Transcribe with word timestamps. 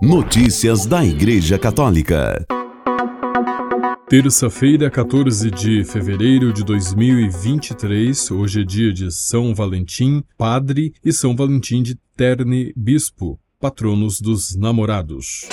Notícias 0.00 0.86
da 0.86 1.04
Igreja 1.04 1.58
Católica. 1.58 2.46
Terça-feira, 4.08 4.88
14 4.88 5.50
de 5.50 5.82
fevereiro 5.82 6.52
de 6.52 6.62
2023, 6.62 8.30
hoje 8.30 8.60
é 8.60 8.64
dia 8.64 8.92
de 8.92 9.10
São 9.10 9.52
Valentim, 9.52 10.22
padre, 10.36 10.94
e 11.04 11.12
São 11.12 11.34
Valentim 11.34 11.82
de 11.82 11.96
Terne, 12.16 12.72
bispo, 12.76 13.40
patronos 13.58 14.20
dos 14.20 14.54
namorados. 14.54 15.48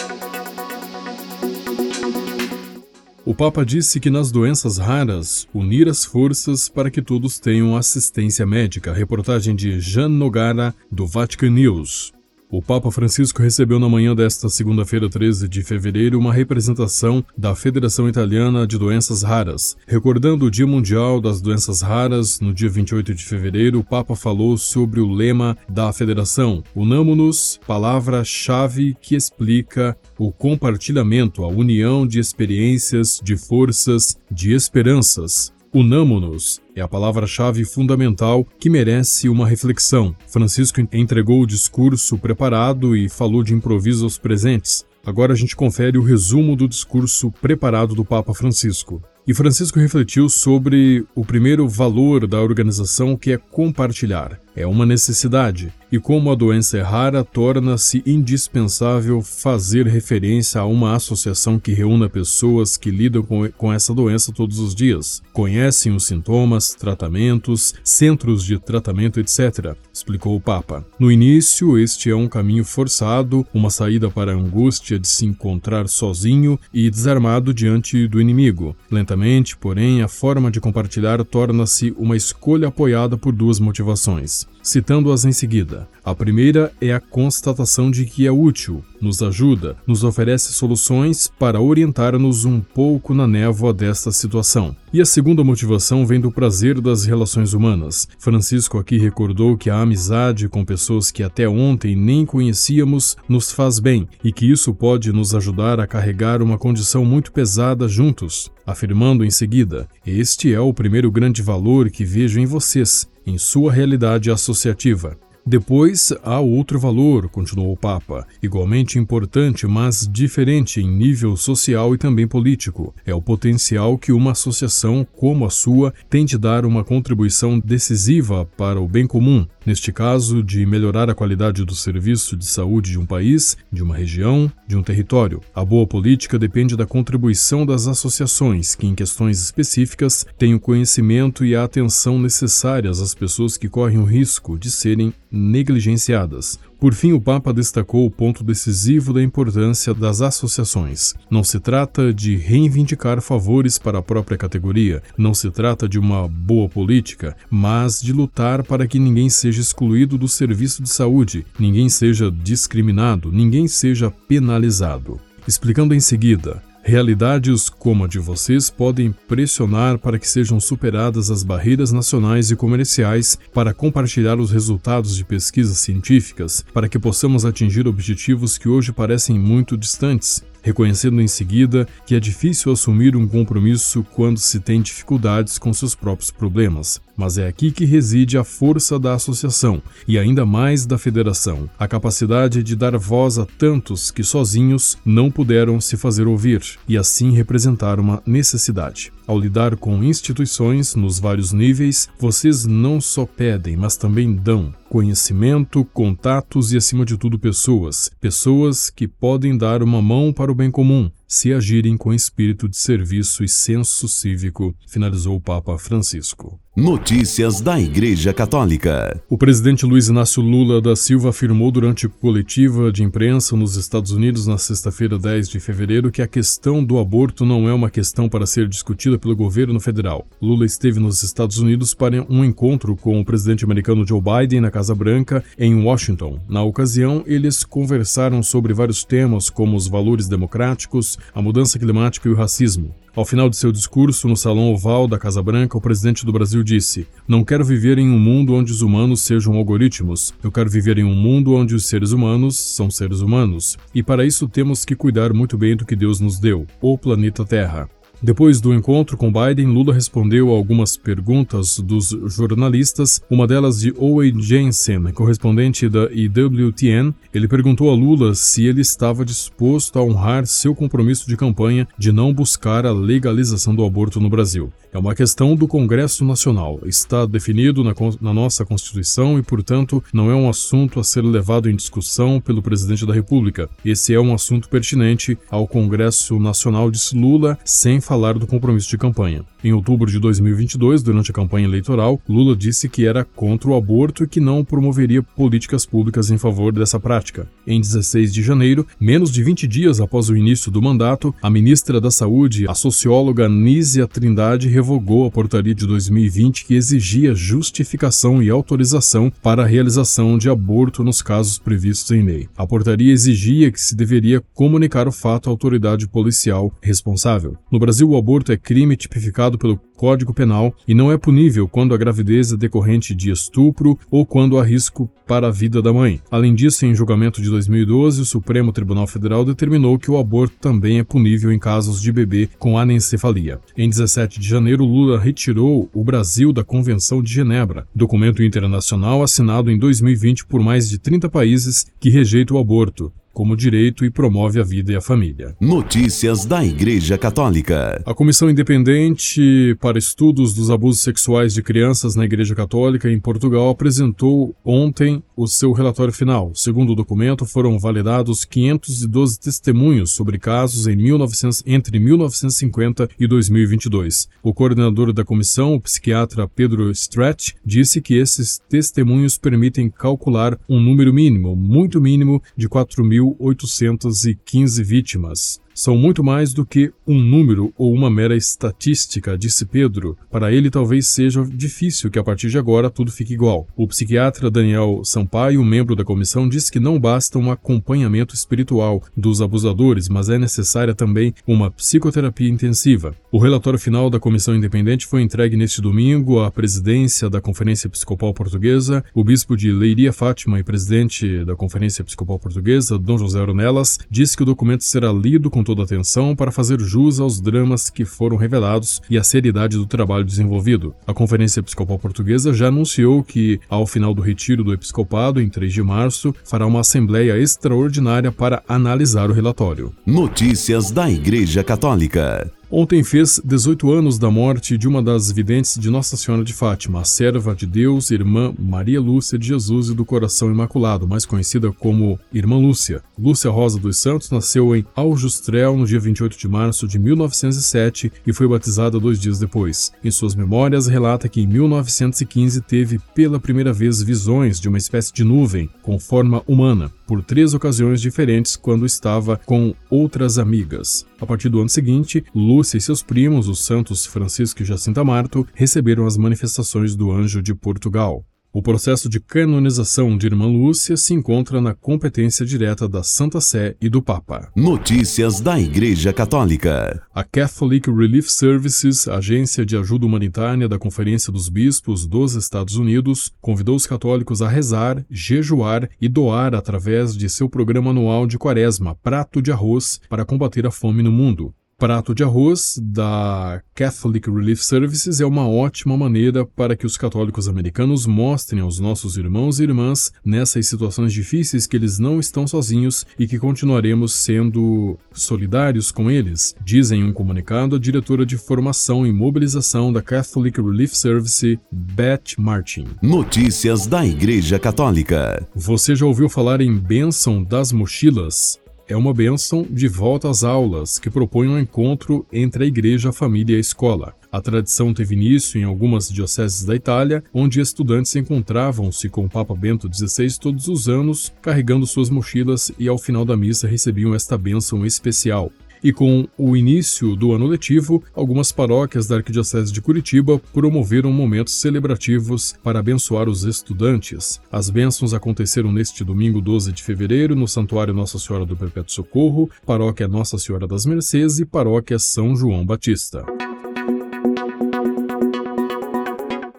O 3.26 3.34
Papa 3.34 3.66
disse 3.66 4.00
que 4.00 4.12
nas 4.12 4.32
doenças 4.32 4.78
raras, 4.78 5.48
unir 5.56 5.90
as 5.90 6.06
forças 6.06 6.70
para 6.70 6.92
que 6.92 7.02
todos 7.02 7.40
tenham 7.40 7.76
assistência 7.76 8.46
médica. 8.46 8.94
Reportagem 8.94 9.56
de 9.56 9.80
Jean 9.80 10.10
Nogara, 10.10 10.76
do 10.92 11.08
Vatican 11.08 11.50
News. 11.50 12.15
O 12.50 12.62
Papa 12.62 12.92
Francisco 12.92 13.42
recebeu 13.42 13.80
na 13.80 13.90
manhã 13.90 14.16
desta 14.16 14.48
segunda-feira, 14.50 15.10
13 15.10 15.50
de 15.50 15.64
fevereiro, 15.64 16.20
uma 16.20 16.32
representação 16.32 17.26
da 17.36 17.56
Federação 17.56 18.08
Italiana 18.08 18.68
de 18.68 18.78
Doenças 18.78 19.24
Raras. 19.24 19.76
Recordando 19.88 20.46
o 20.46 20.52
Dia 20.52 20.68
Mundial 20.68 21.20
das 21.20 21.42
Doenças 21.42 21.82
Raras, 21.82 22.40
no 22.40 22.54
dia 22.54 22.70
28 22.70 23.16
de 23.16 23.26
fevereiro, 23.26 23.80
o 23.80 23.84
Papa 23.84 24.16
falou 24.16 24.58
sobre 24.58 25.00
o 25.00 25.12
lema 25.12 25.58
da 25.68 25.92
federação: 25.92 26.64
Unamo-nos, 26.76 27.60
palavra-chave 27.66 28.96
que 29.02 29.16
explica 29.16 29.98
o 30.18 30.32
compartilhamento, 30.32 31.44
a 31.44 31.48
união 31.48 32.06
de 32.06 32.20
experiências, 32.20 33.20
de 33.24 33.36
forças, 33.36 34.18
de 34.32 34.54
esperanças. 34.54 35.55
Unamo-nos 35.76 36.62
é 36.74 36.80
a 36.80 36.88
palavra-chave 36.88 37.66
fundamental 37.66 38.48
que 38.58 38.70
merece 38.70 39.28
uma 39.28 39.46
reflexão. 39.46 40.16
Francisco 40.26 40.80
entregou 40.94 41.42
o 41.42 41.46
discurso 41.46 42.18
preparado 42.18 42.96
e 42.96 43.10
falou 43.10 43.44
de 43.44 43.54
improviso 43.54 44.06
aos 44.06 44.18
presentes. 44.18 44.86
Agora 45.06 45.34
a 45.34 45.36
gente 45.36 45.54
confere 45.54 45.98
o 45.98 46.02
resumo 46.02 46.56
do 46.56 46.70
discurso 46.70 47.30
preparado 47.42 47.94
do 47.94 48.06
Papa 48.06 48.34
Francisco. 48.34 49.04
E 49.28 49.34
Francisco 49.34 49.78
refletiu 49.78 50.30
sobre 50.30 51.06
o 51.14 51.26
primeiro 51.26 51.68
valor 51.68 52.26
da 52.26 52.42
organização 52.42 53.18
que 53.18 53.34
é 53.34 53.38
compartilhar. 53.38 54.40
É 54.56 54.66
uma 54.66 54.86
necessidade, 54.86 55.74
e 55.92 56.00
como 56.00 56.32
a 56.32 56.36
doença 56.36 56.78
é 56.78 56.82
rara, 56.82 57.26
torna-se 57.26 58.02
indispensável 58.06 59.22
fazer 59.22 59.86
referência 59.86 60.62
a 60.62 60.66
uma 60.66 60.96
associação 60.96 61.60
que 61.60 61.74
reúna 61.74 62.10
pessoas 62.10 62.78
que 62.78 62.90
lidam 62.90 63.22
com, 63.58 63.74
essa 63.74 63.94
doença 63.94 64.32
todos 64.32 64.60
os 64.60 64.74
dias, 64.74 65.22
conhecem 65.34 65.94
os 65.94 66.06
sintomas, 66.06 66.70
tratamentos, 66.70 67.76
centros 67.84 68.46
de 68.46 68.58
tratamento, 68.58 69.20
etc., 69.20 69.76
explicou 69.94 70.36
o 70.36 70.42
Papa. 70.42 70.86
No 70.98 71.12
início, 71.12 71.78
este 71.78 72.10
é 72.10 72.16
um 72.16 72.28
caminho 72.28 72.64
forçado, 72.64 73.46
uma 73.54 73.70
saída 73.70 74.10
para 74.10 74.32
a 74.32 74.36
angústia 74.36 74.98
de 74.98 75.08
se 75.08 75.26
encontrar 75.26 75.88
sozinho 75.90 76.58
e 76.74 76.90
desarmado 76.90 77.54
diante 77.54 78.08
do 78.08 78.22
inimigo. 78.22 78.76
Lentamente, 78.90 79.58
porém, 79.58 80.02
a 80.02 80.08
forma 80.08 80.50
de 80.50 80.62
compartilhar 80.62 81.24
torna-se 81.26 81.94
uma 81.98 82.16
escolha 82.16 82.70
apoiada 82.70 83.18
por 83.18 83.34
duas 83.34 83.60
motivações 83.60 84.45
citando-as 84.66 85.26
em 85.26 85.32
seguida. 85.32 85.88
A 86.04 86.16
primeira 86.16 86.74
é 86.82 86.92
a 86.92 87.00
constatação 87.00 87.92
de 87.92 88.04
que 88.06 88.26
é 88.26 88.32
útil, 88.32 88.84
nos 89.00 89.22
ajuda, 89.22 89.78
nos 89.86 90.04
oferece 90.04 90.54
soluções 90.54 91.32
para 91.40 91.62
orientar-nos 91.62 92.46
um 92.46 92.60
pouco 92.60 93.14
na 93.14 93.28
névoa 93.28 93.72
desta 93.72 94.12
situação. 94.12 94.76
E 94.92 95.00
a 95.00 95.06
segunda 95.06 95.44
motivação 95.44 96.06
vem 96.06 96.20
do 96.20 96.32
prazer 96.32 96.82
das 96.82 97.06
relações 97.06 97.54
humanas. 97.54 98.08
Francisco 98.18 98.80
aqui 98.80 98.98
recordou 98.98 99.56
que 99.56 99.70
a 99.70 99.80
amizade 99.80 100.50
com 100.50 100.66
pessoas 100.66 101.12
que 101.12 101.22
até 101.22 101.48
ontem 101.48 101.96
nem 101.96 102.26
conhecíamos 102.26 103.16
nos 103.30 103.52
faz 103.52 103.78
bem 103.78 104.08
e 104.24 104.32
que 104.32 104.50
isso 104.50 104.74
pode 104.74 105.12
nos 105.12 105.36
ajudar 105.36 105.80
a 105.80 105.86
carregar 105.86 106.42
uma 106.42 106.58
condição 106.58 107.06
muito 107.06 107.32
pesada 107.32 107.88
juntos, 107.88 108.52
afirmando 108.66 109.24
em 109.24 109.30
seguida: 109.30 109.88
Este 110.06 110.52
é 110.52 110.60
o 110.60 110.74
primeiro 110.74 111.12
grande 111.12 111.42
valor 111.44 111.90
que 111.90 112.04
vejo 112.04 112.40
em 112.40 112.46
vocês, 112.46 113.08
em 113.26 113.38
sua 113.38 113.72
realidade 113.72 114.30
associativa. 114.30 115.18
Depois 115.48 116.12
há 116.24 116.40
outro 116.40 116.80
valor, 116.80 117.30
continuou 117.30 117.72
o 117.72 117.78
Papa, 117.78 118.26
igualmente 118.42 118.98
importante, 118.98 119.68
mas 119.68 120.10
diferente 120.12 120.82
em 120.82 120.90
nível 120.90 121.38
social 121.38 121.94
e 121.94 122.00
também 122.00 122.28
político. 122.28 122.96
É 123.06 123.14
o 123.14 123.22
potencial 123.22 123.96
que 123.96 124.12
uma 124.12 124.32
associação 124.32 125.06
como 125.16 125.46
a 125.46 125.52
sua 125.52 125.94
tem 126.10 126.26
de 126.26 126.36
dar 126.36 126.66
uma 126.66 126.84
contribuição 126.84 127.60
decisiva 127.60 128.44
para 128.58 128.82
o 128.82 128.88
bem 128.88 129.06
comum, 129.06 129.46
neste 129.64 129.92
caso, 129.92 130.42
de 130.42 130.66
melhorar 130.66 131.12
a 131.12 131.16
qualidade 131.16 131.64
do 131.64 131.76
serviço 131.76 132.36
de 132.36 132.48
saúde 132.48 132.90
de 132.90 133.00
um 133.00 133.06
país, 133.06 133.56
de 133.72 133.84
uma 133.84 133.96
região, 133.96 134.52
de 134.68 134.76
um 134.76 134.82
território. 134.82 135.42
A 135.54 135.64
boa 135.64 135.86
política 135.86 136.40
depende 136.40 136.76
da 136.76 136.88
contribuição 136.88 137.68
das 137.68 137.86
associações, 137.86 138.74
que, 138.74 138.88
em 138.88 138.96
questões 138.96 139.40
específicas, 139.44 140.26
têm 140.40 140.56
o 140.56 140.60
conhecimento 140.60 141.46
e 141.46 141.56
a 141.56 141.64
atenção 141.64 142.18
necessárias 142.18 143.00
às 143.00 143.14
pessoas 143.14 143.58
que 143.58 143.70
correm 143.70 144.00
o 144.00 144.06
risco 144.06 144.58
de 144.58 144.72
serem 144.72 145.14
negligenciadas. 145.36 146.58
Por 146.80 146.94
fim, 146.94 147.14
o 147.14 147.22
Papa 147.22 147.54
destacou 147.54 148.06
o 148.06 148.12
ponto 148.12 148.44
decisivo 148.44 149.14
da 149.14 149.22
importância 149.22 149.94
das 149.94 150.22
associações. 150.22 151.14
Não 151.30 151.44
se 151.44 151.60
trata 151.60 152.14
de 152.14 152.36
reivindicar 152.36 153.22
favores 153.22 153.78
para 153.78 154.00
a 154.00 154.02
própria 154.02 154.38
categoria, 154.38 155.02
não 155.18 155.34
se 155.34 155.50
trata 155.52 155.88
de 155.88 156.00
uma 156.00 156.28
boa 156.28 156.70
política, 156.70 157.36
mas 157.50 158.02
de 158.02 158.14
lutar 158.14 158.64
para 158.64 158.88
que 158.88 159.00
ninguém 159.00 159.30
seja 159.30 159.62
excluído 159.62 160.18
do 160.18 160.28
serviço 160.28 160.82
de 160.82 160.90
saúde, 160.90 161.46
ninguém 161.60 161.90
seja 161.90 162.32
discriminado, 162.32 163.32
ninguém 163.32 163.68
seja 163.68 164.12
penalizado. 164.12 165.20
Explicando 165.48 165.94
em 165.94 166.00
seguida, 166.00 166.62
Realidades 166.88 167.68
como 167.68 168.06
a 168.06 168.08
de 168.08 168.20
vocês 168.20 168.70
podem 168.70 169.12
pressionar 169.12 169.98
para 169.98 170.20
que 170.20 170.30
sejam 170.30 170.60
superadas 170.60 171.32
as 171.32 171.42
barreiras 171.42 171.92
nacionais 171.92 172.52
e 172.52 172.56
comerciais 172.56 173.40
para 173.52 173.74
compartilhar 173.74 174.40
os 174.40 174.52
resultados 174.52 175.16
de 175.16 175.26
pesquisas 175.26 175.80
científicas, 175.80 176.64
para 176.72 176.88
que 176.88 177.00
possamos 177.00 177.44
atingir 177.44 177.88
objetivos 177.88 178.60
que 178.60 178.70
hoje 178.70 178.94
parecem 178.94 179.40
muito 179.40 179.76
distantes, 179.76 180.46
reconhecendo 180.66 181.22
em 181.22 181.28
seguida 181.28 181.88
que 182.08 182.16
é 182.16 182.20
difícil 182.20 182.72
assumir 182.72 183.16
um 183.16 183.28
compromisso 183.28 184.04
quando 184.16 184.40
se 184.40 184.60
tem 184.60 184.82
dificuldades 184.82 185.60
com 185.60 185.72
seus 185.72 185.94
próprios 185.94 186.32
problemas. 186.32 187.00
Mas 187.16 187.38
é 187.38 187.48
aqui 187.48 187.72
que 187.72 187.86
reside 187.86 188.36
a 188.36 188.44
força 188.44 188.98
da 188.98 189.14
associação 189.14 189.82
e 190.08 190.18
ainda 190.18 190.44
mais 190.44 190.86
da 190.86 190.98
federação, 190.98 191.70
a 191.78 191.88
capacidade 191.88 192.64
de 192.64 192.76
dar 192.76 192.98
voz 192.98 193.38
a 193.38 193.46
tantos 193.46 194.10
que 194.10 194.24
sozinhos 194.24 194.98
não 195.06 195.30
puderam 195.30 195.80
se 195.80 195.96
fazer 195.96 196.28
ouvir 196.28 196.64
e 196.88 196.98
assim 196.98 197.32
representar 197.32 198.00
uma 198.00 198.22
necessidade. 198.26 199.14
Ao 199.28 199.40
lidar 199.40 199.76
com 199.76 200.04
instituições 200.04 200.96
nos 200.96 201.20
vários 201.20 201.52
níveis, 201.52 202.10
vocês 202.20 202.66
não 202.66 203.00
só 203.00 203.26
pedem, 203.26 203.78
mas 203.78 203.96
também 203.96 204.36
dão 204.36 204.74
conhecimento, 204.90 205.84
contatos 205.86 206.72
e, 206.72 206.78
acima 206.78 207.06
de 207.06 207.18
tudo, 207.18 207.40
pessoas. 207.40 208.10
Pessoas 208.20 208.90
que 208.90 209.08
podem 209.08 209.58
dar 209.58 209.84
uma 209.84 210.02
mão 210.02 210.32
para 210.32 210.52
o 210.52 210.56
bem 210.56 210.72
comum, 210.72 211.12
se 211.28 211.54
agirem 211.54 211.98
com 211.98 212.14
espírito 212.14 212.70
de 212.70 212.78
serviço 212.78 213.44
e 213.44 213.50
senso 213.50 214.08
cívico, 214.08 214.76
finalizou 214.88 215.36
o 215.36 215.42
Papa 215.42 215.78
Francisco. 215.78 216.60
Notícias 216.76 217.62
da 217.62 217.80
Igreja 217.80 218.34
Católica. 218.34 219.24
O 219.30 219.38
presidente 219.38 219.86
Luiz 219.86 220.10
Inácio 220.10 220.44
Lula 220.44 220.82
da 220.82 220.94
Silva 220.94 221.30
afirmou 221.30 221.72
durante 221.72 222.10
coletiva 222.10 222.92
de 222.92 223.02
imprensa 223.02 223.56
nos 223.56 223.78
Estados 223.78 224.12
Unidos 224.12 224.46
na 224.46 224.58
sexta-feira, 224.58 225.18
10 225.18 225.48
de 225.48 225.62
fevereiro, 225.62 226.12
que 226.12 226.22
a 226.22 226.28
questão 226.28 226.84
do 226.84 227.00
aborto 227.00 227.46
não 227.46 227.70
é 227.70 227.74
uma 227.74 227.90
questão 227.90 228.28
para 228.28 228.46
ser 228.46 228.68
discutida 228.68 229.18
pelo 229.18 229.38
governo 229.38 229.80
federal. 229.80 230.28
Lula 230.42 230.66
esteve 230.66 231.00
nos 231.00 231.24
Estados 231.24 231.60
Unidos 231.60 231.94
para 231.94 232.26
um 232.30 232.44
encontro 232.44 232.94
com 232.94 233.22
o 233.22 233.24
presidente 233.24 233.64
americano 233.64 234.06
Joe 234.06 234.20
Biden 234.22 234.60
na 234.60 234.70
Casa 234.70 234.94
Branca, 234.94 235.42
em 235.58 235.82
Washington. 235.82 236.42
Na 236.46 236.62
ocasião, 236.62 237.24
eles 237.26 237.64
conversaram 237.64 238.44
sobre 238.44 238.74
vários 238.74 239.06
temas 239.06 239.50
como 239.50 239.78
os 239.78 239.88
valores 239.88 240.28
democráticos, 240.28 241.18
a 241.34 241.42
mudança 241.42 241.80
climática 241.80 242.28
e 242.28 242.34
o 242.34 242.36
racismo. 242.36 242.94
Ao 243.16 243.24
final 243.24 243.50
de 243.50 243.56
seu 243.56 243.72
discurso 243.72 244.28
no 244.28 244.36
Salão 244.36 244.74
Oval 244.74 245.08
da 245.08 245.18
Casa 245.18 245.42
Branca, 245.42 245.78
o 245.78 245.82
presidente 245.82 246.26
do 246.26 246.34
Brasil 246.34 246.62
disse: 246.62 247.08
Não 247.26 247.46
quero 247.46 247.64
viver 247.64 247.98
em 247.98 248.10
um 248.10 248.20
mundo 248.20 248.54
onde 248.54 248.74
os 248.74 248.82
humanos 248.82 249.22
sejam 249.22 249.56
algoritmos. 249.56 250.34
Eu 250.44 250.52
quero 250.52 250.70
viver 250.70 250.98
em 250.98 251.06
um 251.06 251.16
mundo 251.16 251.54
onde 251.54 251.76
os 251.76 251.86
seres 251.86 252.12
humanos 252.12 252.60
são 252.60 252.92
seres 252.92 253.22
humanos. 253.22 253.78
E 253.94 254.04
para 254.04 254.26
isso 254.26 254.50
temos 254.50 254.84
que 254.84 254.98
cuidar 254.98 255.32
muito 255.32 255.58
bem 255.58 255.78
do 255.78 255.86
que 255.86 255.96
Deus 255.96 256.20
nos 256.20 256.40
deu, 256.40 256.68
o 256.82 256.98
planeta 256.98 257.46
Terra. 257.46 257.90
Depois 258.26 258.60
do 258.60 258.74
encontro 258.74 259.16
com 259.16 259.32
Biden, 259.32 259.68
Lula 259.68 259.94
respondeu 259.94 260.50
a 260.50 260.58
algumas 260.58 260.98
perguntas 260.98 261.78
dos 261.78 262.10
jornalistas, 262.36 263.22
uma 263.30 263.46
delas 263.46 263.80
de 263.80 263.94
Owen 264.00 264.42
Jensen, 264.42 265.04
correspondente 265.14 265.88
da 265.88 266.10
EWTN. 266.12 267.14
Ele 267.32 267.48
perguntou 267.48 267.92
a 267.92 267.94
Lula 267.94 268.34
se 268.34 268.66
ele 268.66 268.82
estava 268.82 269.24
disposto 269.24 270.00
a 270.00 270.04
honrar 270.04 270.48
seu 270.48 270.74
compromisso 270.74 271.28
de 271.28 271.38
campanha 271.38 271.88
de 272.00 272.12
não 272.12 272.34
buscar 272.34 272.84
a 272.88 272.92
legalização 272.92 273.76
do 273.76 273.86
aborto 273.86 274.20
no 274.20 274.28
Brasil. 274.28 274.74
É 274.92 274.98
uma 274.98 275.14
questão 275.14 275.56
do 275.56 275.68
Congresso 275.68 276.26
Nacional. 276.26 276.80
Está 276.86 277.28
definido 277.28 277.84
na, 277.84 277.94
na, 278.22 278.34
nossa 278.34 278.66
Constituição 278.66 279.38
e, 279.38 279.44
portanto, 279.44 280.04
não 280.12 280.32
é 280.32 280.36
um 280.36 280.50
assunto 280.50 281.00
a 281.00 281.04
ser 281.04 281.22
levado 281.22 281.70
em 281.70 281.76
discussão 281.76 282.42
pelo 282.42 282.62
presidente 282.62 283.06
da 283.06 283.14
República. 283.14 283.70
Esse 283.84 284.16
é 284.16 284.20
um 284.20 284.34
assunto 284.34 284.68
pertinente 284.70 285.38
ao 285.52 285.68
Congresso 285.68 286.40
Nacional, 286.40 286.90
disse 286.90 287.16
Lula, 287.16 287.60
sem 287.66 288.00
falar 288.00 288.15
do 288.16 288.48
compromisso 288.48 288.90
de 288.90 288.98
campanha. 288.98 289.44
Em 289.64 289.74
outubro 289.74 290.10
de 290.10 290.20
2022, 290.20 291.04
durante 291.04 291.32
a 291.32 291.34
campanha 291.34 291.68
eleitoral, 291.68 292.22
Lula 292.28 292.56
disse 292.56 292.88
que 292.88 293.06
era 293.06 293.24
contra 293.24 293.70
o 293.70 293.76
aborto 293.76 294.24
e 294.24 294.28
que 294.28 294.40
não 294.40 294.64
promoveria 294.64 295.22
políticas 295.22 295.86
públicas 295.86 296.32
em 296.32 296.38
favor 296.38 296.72
dessa 296.72 297.00
prática. 297.00 297.48
Em 297.68 297.82
16 297.82 298.34
de 298.34 298.42
janeiro, 298.42 298.86
menos 299.00 299.32
de 299.32 299.44
20 299.44 299.68
dias 299.68 300.00
após 300.00 300.30
o 300.30 300.38
início 300.38 300.72
do 300.72 300.82
mandato, 300.82 301.34
a 301.42 301.50
ministra 301.50 302.00
da 302.00 302.12
Saúde, 302.12 302.68
a 302.68 302.74
socióloga 302.74 303.50
Nízia 303.50 304.08
Trindade, 304.08 304.68
revogou 304.68 305.26
a 305.26 305.32
portaria 305.32 305.76
de 305.76 305.86
2020 305.86 306.66
que 306.66 306.76
exigia 306.76 307.36
justificação 307.36 308.42
e 308.42 308.50
autorização 308.50 309.32
para 309.42 309.64
a 309.64 309.66
realização 309.66 310.38
de 310.38 310.50
aborto 310.50 311.04
nos 311.04 311.22
casos 311.22 311.58
previstos 311.58 312.12
em 312.12 312.24
lei. 312.24 312.48
A 312.56 312.66
portaria 312.66 313.12
exigia 313.12 313.72
que 313.72 313.82
se 313.82 313.96
deveria 313.96 314.42
comunicar 314.54 315.08
o 315.08 315.12
fato 315.12 315.50
à 315.50 315.52
autoridade 315.52 316.08
policial 316.08 316.72
responsável. 316.82 317.58
No 317.72 317.80
Brasil, 317.80 318.05
o 318.10 318.18
aborto 318.18 318.52
é 318.52 318.58
crime 318.58 318.96
tipificado 318.96 319.58
pelo 319.58 319.80
Código 319.96 320.34
Penal 320.34 320.76
e 320.88 320.94
não 320.94 321.12
é 321.12 321.18
punível 321.18 321.68
quando 321.68 321.94
a 321.94 321.98
gravidez 321.98 322.52
é 322.52 322.58
decorrente 322.58 323.16
de 323.16 323.32
estupro 323.32 323.98
ou 324.12 324.26
quando 324.26 324.60
há 324.60 324.64
risco 324.64 325.10
para 325.26 325.48
a 325.48 325.52
vida 325.52 325.82
da 325.82 325.92
mãe. 325.92 326.22
Além 326.30 326.54
disso, 326.54 326.86
em 326.86 326.94
julgamento 326.94 327.42
de 327.42 327.50
2012, 327.50 328.22
o 328.22 328.26
Supremo 328.26 328.72
Tribunal 328.72 329.08
Federal 329.08 329.44
determinou 329.44 329.98
que 329.98 330.12
o 330.12 330.18
aborto 330.18 330.56
também 330.60 331.00
é 331.00 331.04
punível 331.04 331.52
em 331.52 331.58
casos 331.58 332.02
de 332.02 332.12
bebê 332.12 332.50
com 332.60 332.78
anencefalia. 332.78 333.60
Em 333.78 333.90
17 333.90 334.40
de 334.40 334.48
janeiro, 334.48 334.86
Lula 334.86 335.20
retirou 335.20 335.90
o 335.94 336.04
Brasil 336.04 336.54
da 336.54 336.64
Convenção 336.64 337.24
de 337.24 337.34
Genebra, 337.34 337.88
documento 337.96 338.44
internacional 338.44 339.24
assinado 339.24 339.72
em 339.72 339.78
2020 339.78 340.46
por 340.46 340.62
mais 340.62 340.88
de 340.90 341.00
30 341.00 341.30
países 341.30 341.88
que 342.00 342.10
rejeitam 342.10 342.58
o 342.58 342.60
aborto 342.60 343.12
como 343.36 343.56
direito 343.56 344.06
e 344.06 344.10
promove 344.10 344.62
a 344.62 344.64
vida 344.64 344.94
e 344.94 344.96
a 344.96 345.02
família. 345.02 345.54
Notícias 345.60 346.46
da 346.46 346.64
Igreja 346.64 347.18
Católica. 347.18 348.02
A 348.06 348.14
Comissão 348.14 348.50
Independente 348.50 349.76
para 349.82 350.00
Estudos 350.00 350.54
dos 350.54 350.72
Abusos 350.72 351.02
Sexuais 351.02 351.54
de 351.54 351.62
Crianças 351.62 352.16
na 352.16 352.24
Igreja 352.24 352.56
Católica 352.56 353.12
em 353.12 353.20
Portugal 353.20 353.70
apresentou 353.70 354.56
ontem 354.64 355.22
o 355.36 355.48
seu 355.48 355.74
relatório 355.74 356.14
final. 356.14 356.52
Segundo 356.56 356.94
o 356.94 356.96
documento, 356.96 357.46
foram 357.46 357.78
validados 357.78 358.46
512 358.46 359.38
testemunhos 359.38 360.12
sobre 360.12 360.40
casos 360.40 360.88
em 360.88 360.96
1900, 360.96 361.62
entre 361.66 362.00
1950 362.00 363.10
e 363.20 363.28
2022. 363.28 364.30
O 364.42 364.54
coordenador 364.54 365.12
da 365.12 365.26
comissão, 365.26 365.74
o 365.76 365.82
psiquiatra 365.82 366.48
Pedro 366.48 366.90
Stretch, 366.92 367.52
disse 367.66 368.00
que 368.00 368.14
esses 368.14 368.62
testemunhos 368.70 369.38
permitem 369.38 369.90
calcular 369.90 370.58
um 370.70 370.80
número 370.80 371.14
mínimo, 371.14 371.54
muito 371.54 372.00
mínimo, 372.00 372.42
de 372.56 372.70
4 372.70 373.04
mil 373.04 373.25
1.815 373.26 374.84
vítimas. 374.84 375.65
São 375.76 375.98
muito 375.98 376.24
mais 376.24 376.54
do 376.54 376.66
que 376.66 376.94
um 377.06 377.20
número 377.20 377.74
ou 377.78 377.94
uma 377.94 378.10
mera 378.10 378.34
estatística, 378.34 379.38
disse 379.38 379.66
Pedro. 379.66 380.18
Para 380.32 380.50
ele, 380.50 380.70
talvez 380.70 381.08
seja 381.08 381.44
difícil 381.44 382.10
que 382.10 382.18
a 382.18 382.24
partir 382.24 382.50
de 382.50 382.58
agora 382.58 382.90
tudo 382.90 383.12
fique 383.12 383.34
igual. 383.34 383.68
O 383.76 383.86
psiquiatra 383.86 384.50
Daniel 384.50 385.02
Sampaio, 385.04 385.66
membro 385.66 385.94
da 385.94 386.06
comissão, 386.06 386.48
disse 386.48 386.72
que 386.72 386.80
não 386.80 386.98
basta 386.98 387.38
um 387.38 387.52
acompanhamento 387.52 388.34
espiritual 388.34 389.04
dos 389.18 389.42
abusadores, 389.42 390.08
mas 390.08 390.30
é 390.30 390.40
necessária 390.40 390.96
também 390.96 391.34
uma 391.46 391.70
psicoterapia 391.70 392.50
intensiva. 392.50 393.14
O 393.30 393.38
relatório 393.38 393.78
final 393.78 394.10
da 394.10 394.18
comissão 394.18 394.56
independente 394.56 395.06
foi 395.06 395.24
entregue 395.24 395.58
neste 395.58 395.82
domingo 395.82 396.40
à 396.40 396.50
presidência 396.50 397.30
da 397.30 397.42
Conferência 397.42 397.88
Episcopal 397.88 398.34
Portuguesa, 398.34 399.04
o 399.14 399.26
bispo 399.26 399.58
de 399.58 399.74
Leiria 399.74 400.14
Fátima 400.14 400.58
e 400.58 400.64
presidente 400.64 401.44
da 401.44 401.54
Conferência 401.54 402.02
Episcopal 402.02 402.40
Portuguesa, 402.40 402.98
Dom 402.98 403.18
José 403.18 403.42
Ornelas, 403.42 404.00
disse 404.10 404.38
que 404.38 404.44
o 404.44 404.46
documento 404.46 404.86
será 404.86 405.12
lido 405.12 405.50
com 405.50 405.65
toda 405.66 405.84
atenção 405.84 406.34
para 406.34 406.52
fazer 406.52 406.80
jus 406.80 407.20
aos 407.20 407.42
dramas 407.42 407.90
que 407.90 408.06
foram 408.06 408.38
revelados 408.38 409.02
e 409.10 409.18
à 409.18 409.24
seriedade 409.24 409.76
do 409.76 409.86
trabalho 409.86 410.24
desenvolvido. 410.24 410.96
A 411.06 411.14
Conferência 411.14 411.60
Episcopal 411.60 412.00
Portuguesa 412.00 412.54
já 412.54 412.68
anunciou 412.68 413.22
que, 413.22 413.60
ao 413.68 413.86
final 413.86 414.14
do 414.14 414.22
retiro 414.22 414.64
do 414.64 414.72
episcopado, 414.72 415.42
em 415.42 415.50
3 415.50 415.74
de 415.74 415.84
março, 415.84 416.34
fará 416.46 416.66
uma 416.66 416.80
assembleia 416.80 417.38
extraordinária 417.38 418.32
para 418.32 418.64
analisar 418.70 419.30
o 419.30 419.34
relatório. 419.34 419.94
Notícias 420.06 420.92
da 420.92 421.12
Igreja 421.12 421.64
Católica. 421.64 422.50
Ontem 422.72 423.04
fez 423.04 423.40
18 423.46 423.92
anos 423.92 424.18
da 424.18 424.32
morte 424.32 424.76
de 424.76 424.88
uma 424.88 425.02
das 425.02 425.32
videntes 425.32 425.78
de 425.80 425.92
Nossa 425.92 426.18
Senhora 426.18 426.44
de 426.44 426.52
Fátima, 426.52 427.02
a 427.02 427.04
serva 427.04 427.54
de 427.54 427.68
Deus, 427.68 428.10
irmã 428.10 428.54
Maria 428.58 429.00
Lúcia 429.00 429.38
de 429.38 429.48
Jesus 429.48 429.90
e 429.90 429.94
do 429.94 430.04
Coração 430.04 430.50
Imaculado, 430.50 431.08
mais 431.08 431.26
conhecida 431.26 431.72
como 431.72 432.20
Irmã 432.34 432.58
Lúcia. 432.58 433.04
Lúcia 433.18 433.52
Rosa 433.52 433.80
dos 433.80 434.00
Santos 434.00 434.32
nasceu 434.32 434.76
em 434.76 434.84
Aljustrel 434.96 435.78
no 435.78 435.86
dia 435.86 436.00
28 436.00 436.40
de 436.40 436.48
março 436.48 436.88
de 436.88 436.98
1907 436.98 438.12
e 438.26 438.34
foi 438.34 438.48
batizada 438.48 439.00
dois 439.00 439.20
dias 439.20 439.38
depois. 439.38 439.92
Em 440.04 440.10
suas 440.10 440.34
memórias, 440.34 440.88
relata 440.88 441.30
que 441.30 441.42
em 441.42 441.48
1915 441.48 442.62
teve 442.62 443.00
pela 443.14 443.40
primeira 443.40 443.72
vez 443.72 444.02
visões 444.02 444.60
de 444.60 444.68
uma 444.68 444.80
espécie 444.80 445.14
de 445.14 445.24
nuvem 445.24 445.70
com 445.84 446.00
forma 446.00 446.42
humana, 446.48 446.92
por 447.08 447.24
três 447.24 447.54
ocasiões 447.54 448.02
diferentes 448.02 448.56
quando 448.56 448.86
estava 448.86 449.40
com 449.46 449.74
outras 449.90 450.38
amigas. 450.38 451.06
A 451.20 451.26
partir 451.26 451.50
do 451.50 451.60
ano 451.60 451.70
seguinte, 451.70 452.24
Lúcia 452.34 452.78
e 452.78 452.82
seus 452.82 453.02
primos, 453.02 453.48
os 453.48 453.66
santos 453.66 454.06
Francisco 454.06 454.62
e 454.62 454.66
Jacinta 454.66 455.04
Marto, 455.04 455.48
receberam 455.54 456.06
as 456.06 456.18
manifestações 456.18 456.96
do 456.96 457.12
Anjo 457.12 457.42
de 457.42 457.54
Portugal. 457.54 458.26
O 458.56 458.62
processo 458.62 459.10
de 459.10 459.20
canonização 459.20 460.18
de 460.18 460.28
Irmã 460.28 460.46
Lúcia 460.46 460.96
se 460.96 461.14
encontra 461.14 461.60
na 461.60 461.74
competência 461.74 462.46
direta 462.46 462.88
da 462.88 463.04
Santa 463.04 463.42
Sé 463.42 463.76
e 463.82 463.90
do 463.90 464.02
Papa. 464.02 464.50
Notícias 464.56 465.42
da 465.42 465.60
Igreja 465.60 466.14
Católica. 466.14 467.06
A 467.14 467.22
Catholic 467.22 467.92
Relief 467.92 468.30
Services, 468.30 469.10
agência 469.10 469.66
de 469.66 469.76
ajuda 469.76 470.06
humanitária 470.06 470.70
da 470.70 470.80
Conferência 470.80 471.34
dos 471.34 471.50
Bispos 471.50 472.08
dos 472.08 472.36
Estados 472.36 472.78
Unidos, 472.78 473.30
convidou 473.42 473.76
os 473.76 473.86
católicos 473.86 474.42
a 474.42 474.48
rezar, 474.48 475.06
jejuar 475.12 475.90
e 476.00 476.08
doar 476.08 476.56
através 476.56 477.14
de 477.14 477.28
seu 477.28 477.50
programa 477.50 477.92
anual 477.92 478.26
de 478.26 478.38
quaresma, 478.38 478.96
Prato 479.04 479.42
de 479.42 479.52
Arroz, 479.52 480.00
para 480.08 480.24
combater 480.24 480.66
a 480.66 480.72
fome 480.72 481.04
no 481.04 481.12
mundo 481.12 481.54
prato 481.78 482.16
de 482.16 482.24
arroz 482.24 482.80
da 482.82 483.62
Catholic 483.74 484.30
Relief 484.30 484.64
Services 484.64 485.20
é 485.20 485.26
uma 485.26 485.48
ótima 485.48 485.98
maneira 485.98 486.46
para 486.46 486.76
que 486.76 486.86
os 486.86 486.96
católicos 486.96 487.50
americanos 487.50 488.06
mostrem 488.06 488.62
aos 488.62 488.80
nossos 488.80 489.18
irmãos 489.18 489.60
e 489.60 489.64
irmãs 489.64 490.12
nessas 490.24 490.68
situações 490.68 491.12
difíceis 491.12 491.68
que 491.68 491.76
eles 491.76 492.00
não 492.00 492.20
estão 492.20 492.48
sozinhos 492.48 493.06
e 493.20 493.28
que 493.28 493.38
continuaremos 493.38 494.14
sendo 494.14 494.98
solidários 495.12 495.92
com 495.92 496.10
eles, 496.10 496.56
diz 496.64 496.92
em 496.92 497.04
um 497.04 497.12
comunicado 497.12 497.76
a 497.76 497.80
diretora 497.80 498.26
de 498.26 498.38
formação 498.38 499.06
e 499.06 499.12
mobilização 499.12 499.92
da 499.92 500.02
Catholic 500.02 500.60
Relief 500.62 500.96
Service, 500.96 501.60
Beth 501.72 502.36
Martin. 502.38 502.88
Notícias 503.02 503.86
da 503.86 504.06
Igreja 504.06 504.58
Católica. 504.58 505.46
Você 505.54 505.94
já 505.94 506.06
ouviu 506.06 506.30
falar 506.30 506.62
em 506.62 506.74
bênção 506.74 507.44
das 507.44 507.74
mochilas? 507.74 508.60
É 508.88 508.96
uma 508.96 509.14
bênção 509.14 509.66
de 509.70 509.88
volta 509.88 510.30
às 510.30 510.44
aulas 510.44 511.00
que 511.00 511.10
propõe 511.10 511.48
um 511.48 511.60
encontro 511.60 512.26
entre 512.32 512.64
a 512.64 512.68
igreja, 512.68 513.10
a 513.10 513.14
família 513.14 513.54
e 513.54 513.58
a 513.58 513.60
escola. 513.60 514.14
A 514.32 514.42
tradição 514.42 514.94
teve 514.94 515.16
início 515.16 515.60
em 515.60 515.64
algumas 515.64 516.10
dioceses 516.10 516.66
da 516.66 516.76
Itália, 516.76 517.24
onde 517.34 517.62
estudantes 517.62 518.16
encontravam-se 518.16 519.08
com 519.08 519.26
o 519.26 519.30
Papa 519.30 519.56
Bento 519.56 519.90
XVI 519.92 520.38
todos 520.40 520.68
os 520.68 520.90
anos, 520.90 521.34
carregando 521.42 521.88
suas 521.88 522.10
mochilas 522.10 522.72
e 522.78 522.88
ao 522.88 522.98
final 522.98 523.24
da 523.24 523.38
missa 523.38 523.68
recebiam 523.68 524.14
esta 524.14 524.38
bênção 524.38 524.86
especial. 524.86 525.52
E 525.84 525.92
com 525.92 526.28
o 526.38 526.56
início 526.56 527.16
do 527.16 527.34
ano 527.34 527.48
letivo, 527.48 528.04
algumas 528.14 528.52
paróquias 528.52 529.08
da 529.08 529.18
Arquidiocese 529.18 529.72
de 529.72 529.82
Curitiba 529.82 530.40
promoveram 530.54 531.12
momentos 531.12 531.54
celebrativos 531.56 532.56
para 532.64 532.80
abençoar 532.80 533.28
os 533.30 533.44
estudantes. 533.44 534.40
As 534.52 534.70
bênçãos 534.70 535.14
aconteceram 535.14 535.72
neste 535.72 536.04
domingo 536.04 536.42
12 536.42 536.72
de 536.72 536.84
fevereiro 536.84 537.36
no 537.36 537.48
Santuário 537.48 537.94
Nossa 537.94 538.18
Senhora 538.18 538.46
do 538.46 538.56
Perpétuo 538.56 538.94
Socorro, 538.94 539.50
Paróquia 539.66 540.08
Nossa 540.08 540.38
Senhora 540.38 540.68
das 540.68 540.86
Mercês 540.86 541.40
e 541.40 541.46
Paróquia 541.46 542.00
São 542.00 542.36
João 542.36 542.66
Batista. 542.66 543.35